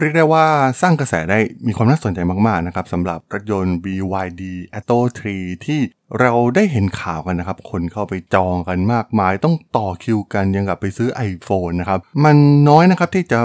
[0.00, 0.44] เรียกได้ว่า
[0.82, 4.42] สร้างกระแสได้มีความน่าสนใจมากๆนะครับสำหรับรถยนต์ BYD
[4.78, 4.98] Atto
[5.32, 5.80] 3 ที่
[6.20, 12.36] เราได้เห็นข่าวกันนะครับ คนเข้าไปจองกันมากมาย ต้องต่อคิวกันยังกับไปซื้อ iPhone นะครับ มัน
[12.68, 13.40] น้อยนะครับที่จะ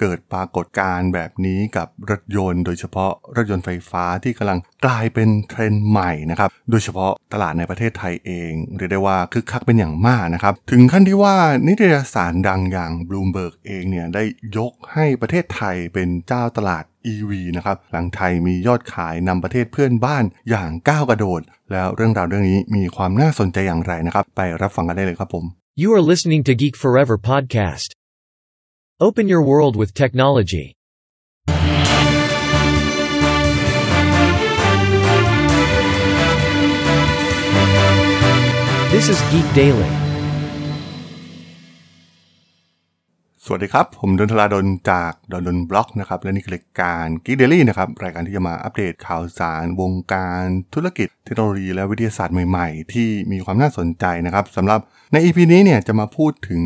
[0.00, 11.36] เกิดปรากฏการณ์แบบนี้กับรถยนต์ โดยเฉพาะรถยนต์ไฟฟ้าที่กำลังกลายเป็นเทรนด์ใหม่นะครับ โดยเฉพาะตลาดในประเทศไทยเอง เรียกได้ว่าคึกคักเป็นอย่างมากนะครับ ถึงขั้นที่ว่า
[11.68, 14.22] นิตยสารดังอย่าง Bloomberg เองเนี่ยได้
[14.56, 21.40] ยกให้ประเทศไทยเป็นเจ้าตลาด EV นะครับ หลังไทยมียอดขายนำประเทศเพื่อนบ้านอย่างก้าวกระโดด
[21.72, 25.44] แล้วเรื่องราวเรื่องนี้มีความน่าสนใจอย่างไรนะครับ ไปรับฟังกันได้เลยครับผม
[25.82, 27.88] You are listening to Geek Forever podcast.
[29.00, 30.76] Open your world with technology.
[38.92, 39.90] This is Geek Daily.
[43.44, 54.80] สวัสดีครับ ผมดนทลาดนจากดนดนบล็อกนะครับ และนี่คือรายการกีเดลี่นะครับ รายการที่จะมาอัปเดตข่าวสารวงการธุรกิจเทคโนโลยีและวิทยาศาสตร์ใหม่ๆ ที่มีความน่าสนใจนะครับสำหรับ
[55.12, 56.62] ใน EP นี้เนี่ยจะมาพูดถึง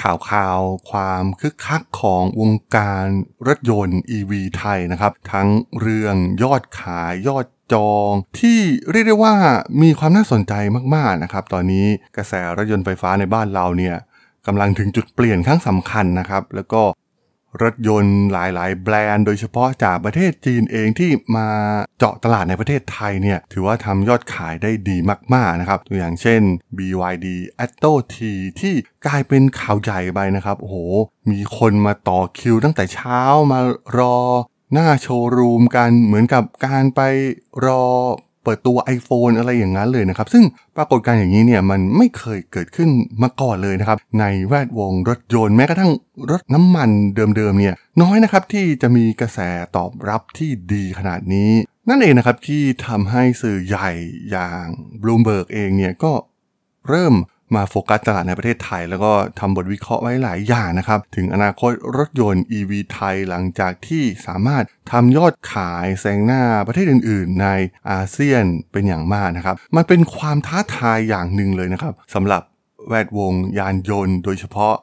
[0.00, 0.58] ข่าวข่าว
[0.90, 3.06] ความคึกคักของวงการ
[3.48, 5.48] รถยนต์ EV ไทยนะครับ ทั้ง
[5.80, 9.34] เรื่องยอดขายยอดจองที่เรียกได้ว่า
[9.82, 10.54] มีความน่าสนใจ
[10.94, 13.96] มากๆนะครับ ตอนนี้กระแสรถยนต์ไฟฟ้าในบ้านเราเนี่ย
[14.46, 16.82] กำลังถึงจุดเปลี่ยนครั้งสำคัญนะครับ แล้วก็
[17.62, 21.48] รถยนต์หลายๆ แบรนด์โดยเฉพาะจากประเทศจีนเองที่มา
[21.98, 24.96] เจาะตลาดในประเทศไทยเนี่ยถือว่าทำยอดขายได้ดี
[25.34, 26.40] มากๆนะครับ ตัวอย่างเช่น
[26.76, 27.26] BYD
[27.64, 28.16] Atto T
[28.60, 28.74] ที่
[29.06, 30.76] กลายเป็นข่าวใหญ่ไปนะครับโอ้โห
[31.30, 33.60] มีคนมาต่อคิวตั้งแต่เช้ามา
[33.98, 34.16] รอ
[34.72, 37.00] หน้าโชว์รูมกันเหมือนกับการไป
[37.64, 37.84] รอ
[38.50, 40.44] ปิดตัว iPhone อะไรอย่างนั้นเลยนะครับ ซึ่ง
[40.76, 42.90] ปรากฏการณ์อย่างนี้เนี่ยมันไม่เคยเกิดขึ้น
[43.22, 45.92] มาก่อนเลยนะครับ ในแวดวงรถยนต์แม้กระทั่ง
[46.30, 46.90] รถน้ำมัน
[47.36, 49.38] เดิมๆเนี่ยน้อยนะครับที่จะมีกระแส
[49.76, 51.50] ตอบรับที่ดีขนาดนี้
[51.88, 53.90] นั่นเองนะครับที่ทำให้สื่อใหญ่
[54.30, 54.64] อย่าง
[55.02, 56.12] Bloomberg เองเนี่ยก็
[56.88, 57.14] เริ่ม
[57.54, 67.48] มาโฟกัสตลาดในประเทศไทย แล้วก็ทำบทวิเคราะห์ไว้หลายอย่างนะครับ ถึงอนาคตรถยนต์ EV ไทยหลังจากที่สามารถทำยอดขายแซงหน้าประเทศอื่น ๆ ใน
[67.90, 72.42] อาเซียนเป็นอย่างมากนะครับ มันเป็นความท้าทายอย่างหนึ่งเลยนะครับสำหรับ
[72.88, 74.74] แวดวงยานยนต์ โดยเฉพาะ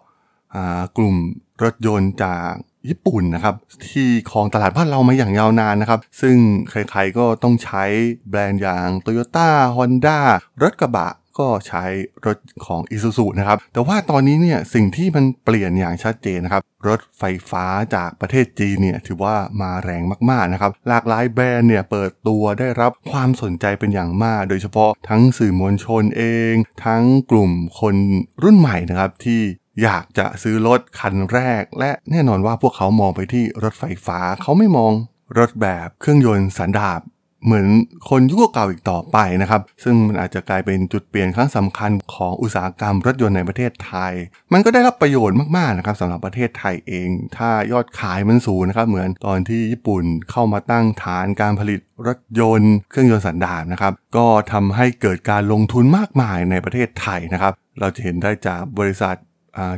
[0.97, 1.16] กลุ่ม
[1.63, 2.49] รถยนต์จาก
[2.89, 3.55] ญี่ปุ่นนะครับ
[3.89, 6.38] ที่ครองตลาดบ้านเรามาอย่างยาวนานนะครับ ซึ่ง
[6.69, 7.84] ใครๆก็ต้องใช้
[8.29, 10.19] แบรนด์อย่าง Toyota Honda
[10.61, 11.83] รถกระบะ ก็ใช้
[12.25, 17.65] รถของ i s u z u นะครับ แต่ว่าตอนนี้เนี่ยสิ่งที่มันเปลี่ยนอย่างชัดเจนนะครับ รถไฟฟ้า
[17.95, 26.53] จากประเทศจีนเนี่ยถือว่ามาแรงมากๆนะครับ หลากหลายแบรนด์เนี่ยเปิดตัวได้รับความสนใจเป็นอย่างมาก โดยเฉพาะทั้งสื่อมวลชนเอง
[26.85, 27.95] ทั้งกลุ่มคน
[28.43, 29.41] รุ่นใหม่นะครับที่
[29.83, 34.93] อยากจะซื้อรถคันแรก และแน่นอนว่าพวกเขามองไปที่รถไฟฟ้าเขาไม่มอง
[35.37, 37.01] รถแบบเครื่องยนต์สันดาป
[37.45, 37.67] เหมือน
[38.09, 44.13] คนยุคเก่าอีกต่อไปนะครับ ซึ่งมันอาจจะกลายเป็นจุดเปลี่ยนครั้งสำคัญของอุตสาหกรรมรถยนต์ในประเทศไทย
[44.53, 59.15] มันก็ได้รับประโยชน์มากๆนะครับสำหรับประเทศไทยเอง ถ้ายอดขายมันสูงนะครับ เหมือนตอนที่ญี่ปุ่นเข้ามาตั้งฐานการผลิตรถยนต์ เครื่องยนต์สันดาปนะครับ ก็ทำให้เกิดการลงทุนมากมายในประเทศไทยนะครับ เราจะเห็นได้จากบริษัท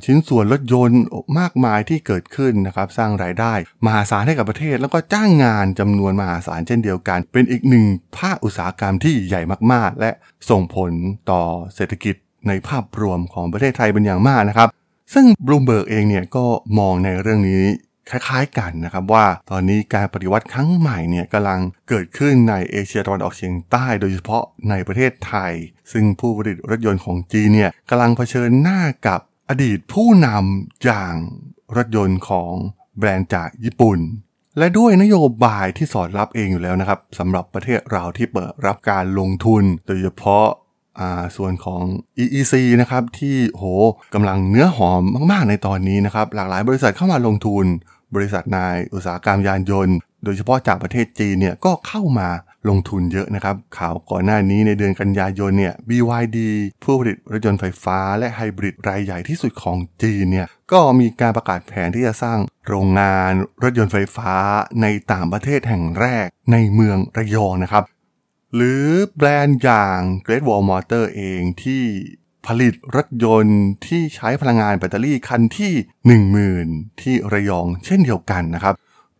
[0.05, 1.01] ชิ้นส่วนรถยนต์
[1.39, 3.53] มากมายที่เกิดขึ้นนะครับสร้างรายได้
[3.85, 7.85] มหาศาลให้กับประเทศ แล้วก็จ้างงานจำนวนมหาศาลเช่นเดียวกัน เป็นอีกหนึ่ง
[8.17, 9.41] ภาคอุตสาหกรรมที่ใหญ่
[9.73, 10.11] มากๆ และ
[10.49, 10.91] ส่งผล
[11.31, 11.41] ต่อ
[11.75, 12.15] เศรษฐกิจ
[12.47, 14.69] ในภาพรวมของประเทศไทยเป็นอย่างมากนะครับ
[15.13, 16.45] ซึ่งบลูเบิร์กเองเนี่ยก็
[16.79, 17.63] มองในเรื่องนี้
[18.09, 25.53] คล้ายๆกันนะครับว่าตอนนี้การปฏิวัติครั้งใหม่เนี่ยกำลังเกิดขึ้นในเอเชียตะวันออกเฉียงใต้โดยเฉพาะในประเทศไทย
[25.91, 31.15] ซึ่งผู้ผลิตรถยนต์ของจีนเนี่ยกำลังเผชิญหน้ากับ อดีตผู้นำอย่าง
[31.75, 32.51] รถยนต์ของ
[32.97, 33.99] แบรนด์จากญี่ปุ่น
[34.57, 40.47] และด้วยนโยบายที่สอดรับเองอยู่แล้วนะครับสำหรับประเทศเราที่เปิดรับการลงทุน โดยเฉพาะ
[41.37, 41.83] ส่วนของ
[42.23, 43.65] EEC นะครับที่โห
[44.13, 45.01] กำลังเนื้อหอม
[45.31, 47.65] มาก ๆ ในตอนนี้นะครับหลากหลายบริษัทเข้ามาลงทุน
[48.15, 52.29] บริษัทนายอุตสาหกรรมยานยนต์ โดยเฉพาะจากประเทศจีนเนี่ยก็เข้ามา
[52.69, 56.37] ลงทุนเยอะนะครับ ข่าวก่อนหน้านี้ในเดือนกันยายนเนี่ย BYD
[56.83, 63.31] ผู้ผลิตรถยนต์ไฟฟ้าและไฮบริดรายใหญ่ที่สุดของจีนเนี่ยก็มีการประกาศแผนที่จะสร้างโรงงาน
[63.63, 64.33] รถยนต์ไฟฟ้า
[64.81, 67.83] ในต่างประเทศแห่งแรกในเมืองระยองนะครับ
[68.55, 68.85] หรือ
[69.17, 71.83] แบรนด์อย่าง Great Wall Motor เองที่
[72.47, 75.73] ผลิตรถยนต์ที่ใช้พลังงานแบตเตอรี่คันที่
[76.37, 78.73] 10,000 ที่ระยองเช่นเดียวกันนะครับ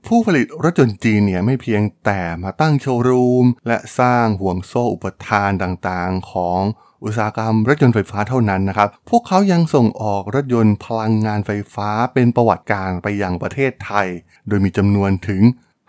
[0.08, 6.62] ผู้ผลิตรถยนต์จีนเนี่ยไม่เพียงแต่มาตั้งโชว์รูม และสร้างห่วงโซ่อุปทานต่างๆ ของ
[7.04, 14.08] อุตสาหกรรมรถยนต์ไฟฟ้าเท่านั้นนะครับ พวกเขายังส่งออกรถยนต์พลังงานไฟฟ้าเป็นประวัติการไปยังประเทศไทย
[14.48, 15.42] โดยมีจำนวนถึง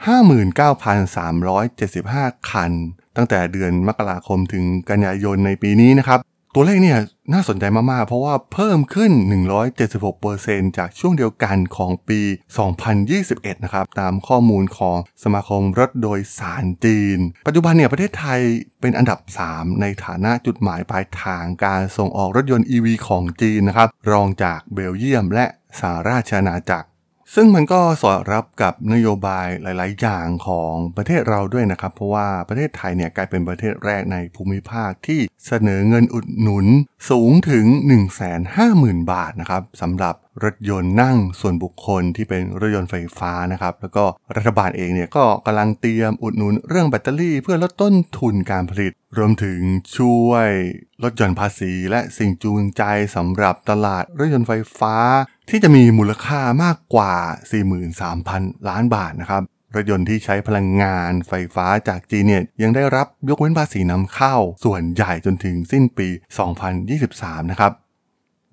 [0.07, 2.73] 59,375 คัน
[3.17, 6.21] ตั้งแต่เดือนมกราคมถึงกันยายนในปีนี้นะครับ
[6.55, 6.99] ตัวเลขเนี่ย
[7.33, 9.13] น่าสนใจมาก ๆ เพราะว่าเพิ่มขึ้น
[9.95, 12.21] 176%จากช่วงเดียวกันของปี
[12.93, 18.41] 2021 นะครับ ตามข้อมูลของสมาคมรถโดยสารจีน ปัจจุบันเนี่ยประเทศไทย
[18.81, 19.19] เป็นอันดับ
[19.51, 25.47] 3 ในฐานะจุดหมายปลายทางการส่งออกรถยนต์ EV ของจีนนะครับ รองจากเบลเยียมและ
[25.81, 26.89] สหราชอาณาจักร
[27.35, 36.67] ซึ่งมันก็สอดรับกับนโยบายหลาย ๆ อย่างของประเทศเราด้วยนะครับ เพราะว่าประเทศไทยเนี่ยกลายเป็นประเทศแรกในภูมิภาคที่เสนอเงินอุดหนุน
[37.11, 37.67] สูงถึง
[38.39, 44.05] 150,000 บาทนะครับสำหรับรถยนต์นั่งส่วนบุคคลที่เป็นรถยนต์ไฟฟ้านะครับ แล้วก็
[44.37, 49.61] รัฐบาลเองเนี่ยก็กำลังเตรียมอุดหนุนเรื่องแบตเตอรี่เพื่อลดต้นทุนการผลิต รวมถึง
[49.97, 50.51] ช่วย
[51.03, 52.83] ลดหย่อนภาษี และสิ่งจูงใจ
[53.17, 54.97] สำหรับตลาดรถยนต์ไฟฟ้า
[55.51, 57.15] ที่จะมีมูลค่ามากกว่า
[57.91, 59.43] 43,000 ล้านบาทนะครับ
[59.75, 66.09] รถยนต์ที่ใช้พลังงานไฟฟ้าจากจีนเนี่ยยังได้รับยกเว้นภาษีนำเข้าส่วนใหญ่จนถึงสิ้นปี
[66.79, 67.73] 2023 นะครับ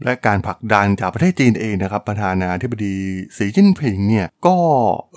[0.03, 2.97] และการผลักดันจากประเทศจีนเองนะครับประธานาธิบดี
[3.37, 4.57] สีจิ้นผิงเนี่ยก็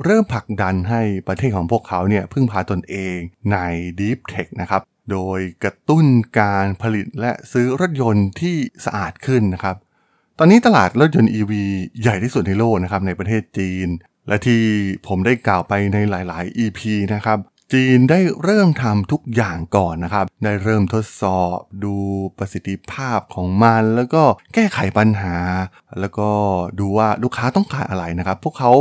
[0.04, 3.16] เริ่มผลักดันให้ประเทศของพวกเขาเนี่ยพึ่งพาตนเอง
[3.52, 3.56] ใน
[4.00, 6.06] Deep Tech นะครับโดยกระตุ้น
[6.40, 9.76] การผลิตและซื้อรถยนต์ที่สะอาดขึ้นนะครับ
[10.42, 11.52] ตอนนี้ตลาดรถยนต์ EV
[12.00, 13.88] ใหญ่ที่สุดในโลกนะครับในประเทศจีน
[14.28, 14.62] และที่
[15.06, 16.80] ผมได้กล่าวไปในหลาย ๆ EP
[17.14, 17.38] นะครับ
[17.72, 21.94] จีนได้เริ่มทำทุกอย่างก่อนนะครับ ได้เริ่มทดสอบดู
[22.38, 24.22] ประสิทธิภาพของมัน แล้วก็
[24.54, 25.36] แก้ไขปัญหา
[26.00, 26.30] แล้วก็
[26.80, 28.72] ดูว่าลูกค้าต้องการอะไรนะครับ พวกเขา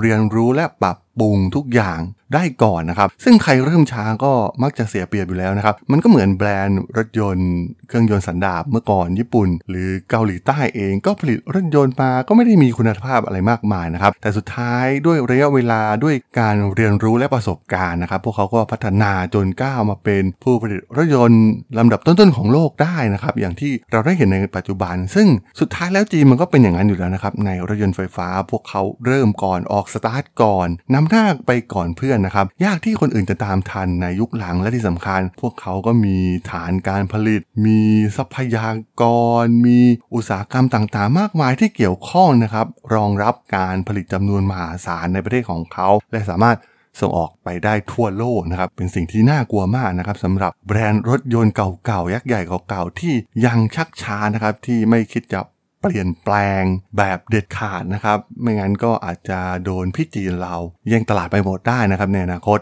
[0.00, 2.00] เรียนรู้และปรับปรุงทุกอย่าง
[2.34, 4.32] ได้ก่อนนะครับ ซึ่งใครเริ่มช้าก็
[4.62, 7.50] มักจะเสียเปรียบอยู่แล้วนะครับ มันก็เหมือนแบรนด์รถยนต์
[7.88, 21.42] เครื่องยนต์สันดาปเมื่อก่อนญี่ปุ่น หรือเกาหลีใต้เองก็ผลิตรถยนต์มาก็ไม่ได้มีคุณภาพอะไรมากมายนะครับ แต่สุดท้ายด้วยระยะเวลาด้วยการเรียนรู้และประสบการณ์นะครับ พวกเขาก็พัฒนาจนก้าวมาเป็นผู้ผลิตรถยนต์
[21.78, 25.28] ลำดับต้นๆของโลกได้นะครับ อย่างที่เราได้เห็นในปัจจุบัน ซึ่ง
[25.60, 36.16] สุดท้ายแล้วจีนมันก็เป็นอย่างนั้นอยู่แล้วนะครับในรถยนต์ไฟฟ้า พวกเขาเริ่มก่อนออกสตาร์ทก่อนนำหน้าไปก่อนเพื่อนนะครับ ยากที่คนอื่นจะตามทันในยุคหลังและที่สำคัญ พวกเขาก็มี
[36.50, 37.80] ฐานการผลิต มี
[38.16, 38.68] ทรัพยา
[39.00, 39.02] ก
[39.42, 39.78] ร มี
[40.14, 46.58] อุตสาหกรรมต่างๆ มากมายที่เกี่ยวข้องนะครับ รองรับการผลิตจำนวนมหาศาลในประเทศของเขา และสามารถ
[47.00, 53.14] ส่งออกไปได้ทั่วโลกนะครับ เป็นสิ่งที่น่ากลัวมากนะครับสำหรับแบรนด์รถยนต์เก่าๆ ยักษ์ใหญ่เก่าๆ ที่
[53.46, 55.40] ยังชักช้านะครับที่ไม่คิดจะ
[55.80, 56.62] เปลี่ยนแปลง
[56.98, 60.54] แบบเด็ดขาดนะครับ ไม่งั้นก็อาจจะโดนพี่จีนเรา
[60.88, 62.58] แย่งตลาดไปหมดได้นะครับในอนาคต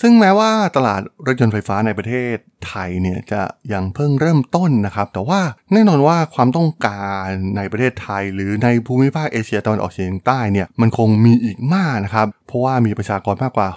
[0.00, 2.34] ซึ่งแม้ว่าตลาดรถยนต์ไฟฟ้าในประเทศ
[2.66, 5.40] ไทยเนี่ยจะยังเพิ่งเริ่มต้นนะครับ แต่ว่า
[5.72, 7.26] แน่นอนว่าความต้องการ
[7.56, 13.68] ในประเทศไทย หรือในภูมิภาคเอเชียตะวันออกเฉียงใต้เนี่ยมันคงมีอีกมากนะครับ เพราะว่ามีประชากรมากกว่า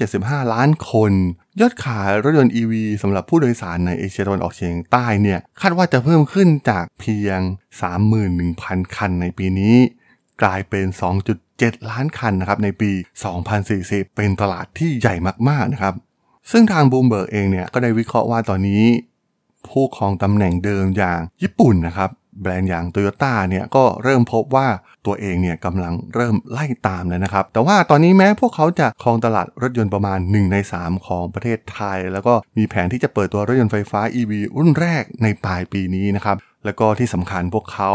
[0.00, 1.12] 675 ล้านคน
[1.60, 2.72] ยอดขายรถยนต์ EV
[3.02, 7.40] สำหรับผู้โดยสารในเอเชียตะวันออกเฉียงใต้เนี่ยคาดว่าจะเพิ่มขึ้นจากเพียง
[8.18, 9.76] 31,000 คันในปีนี้
[10.42, 10.86] กลายเป็น
[11.62, 12.90] 7 ล้านคันนะครับในปี
[13.54, 15.14] 2040 เป็นตลาดที่ใหญ่
[15.48, 15.94] มากๆนะครับ
[16.50, 18.84] ซึ่งทางบูมเบิร์กเองเนี่ยก็ได้วิเคราะห์ว่าตอนนี้
[19.68, 22.10] ผู้ครองตำแหน่งเดิมอย่างญี่ปุ่นนะครับ
[22.42, 24.68] แบรนด์อย่างโตโยต้าเนี่ยก็เริ่มพบว่า
[25.06, 37.92] ตัวเองเนี่ยกำลังเริ่มไล่ตามแล้วนะครับ แต่ว่าตอนนี้แม้พวกเขาจะครองตลาดรถยนต์ประมาณ 1 ใน 3 ของประเทศไทย แล้วก็มีแผนที่จะเปิดตัวรถยนต์ไฟฟ้า EV รุ่นแรกในปลายปีนี้นะครับ แล้วก็ที่สำคัญพวกเขา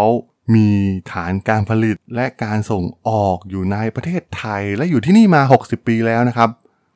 [0.56, 0.68] มี
[1.12, 6.52] ฐานการผลิตและการส่งออกอยู่ในประเทศไทย และอยู่ที่นี่มา 60 ปีแล้วนะครับ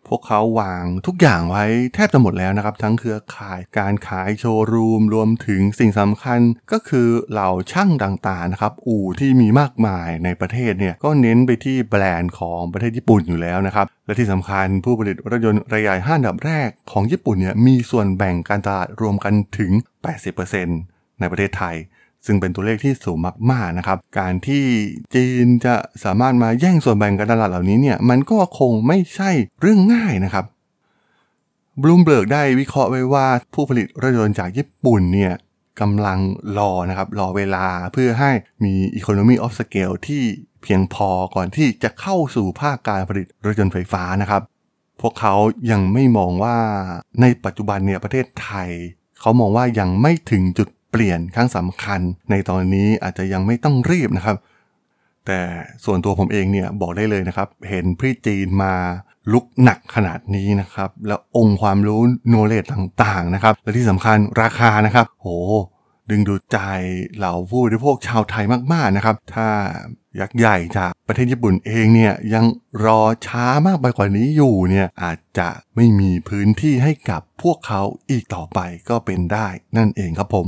[0.10, 6.39] พวกเขาวางทุกอย่างไว้แทบจะหมดแล้วนะครับ ทั้งเครือข่ายการขายโชว์รูม รวมถึงสิ่งสำคัญ
[6.72, 19.72] ก็คือเหล่าช่างต่างๆนะครับ อู่ที่มีมากมายในประเทศเนี่ยก็เน้นไปที่แบรนด์ของประเทศญี่ปุ่นอยู่แล้วนะครับ และที่สำคัญผู้ผลิตรถยนต์รายใหญ่ห้าดับแรกของญี่ปุ่นเนี่ยมีส่วนแบ่งการตลาดรวมกันถึง
[20.45, 21.75] 80%ในประเทศไทย
[22.25, 23.18] ซึ่งเป็นตัวเลขที่สูง
[23.51, 24.65] มากๆนะครับ การที่
[25.15, 30.46] จีนจะสามารถมาแย่งส่วนแบ่งการตลาดเหล่านี้เนี่ย มันก็คงไม่ใช่เรื่องง่ายนะครับ
[31.82, 35.34] บลูมเบิร์กได้วิเคราะห์ไว้ว่าผู้ผลิตรถยนต์จากญี่ปุ่นเนี่ย
[35.82, 36.20] กำลัง
[36.58, 38.32] รอนะครับ รอเวลาเพื่อให้
[38.63, 40.24] มี economy of scale ที่
[40.63, 44.42] เพียงพอก่อนที่จะเข้าสู่ภาคการผลิตรถยนต์ไฟฟ้านะครับ
[45.01, 45.36] พวกเขา
[45.72, 46.58] ยังไม่มองว่า
[47.22, 48.70] ในปัจจุบันเนี่ยประเทศไทย
[49.20, 54.38] เขามองว่ายังไม่ถึงจุด เปลี่ยนครั้งสำคัญ ในตอนนี้อาจจะยังไม่ต้องรีบนะครับ
[55.27, 55.39] แต่
[55.85, 58.73] ส่วนตัวผมเองเนี่ยบอกได้เลยนะครับ เห็นพี่จีนมา
[59.33, 65.27] ลุกหนักขนาดนี้นะครับ แล้วองค์ความรู้โนเลจต่างๆนะครับ และที่สำคัญราคานะครับ โห
[66.09, 66.59] ดึงดูดใจ
[67.17, 69.47] เหล่าผู้บริโภคชาวไทยมากๆนะครับ ถ้า
[70.19, 72.45] ยักษ์ใหญ่จากประเทศญี่ปุ่นเองเนี่ยยัง
[72.85, 77.81] รอช้ามากไปกว่านี้อยู่เนี่ยอาจจะไม่มีพื้นที่ให้กับพวกเขา
[78.12, 78.59] อีกต่อไป
[78.89, 79.47] ก็เป็นได้
[79.77, 80.47] นั่นเองครับผม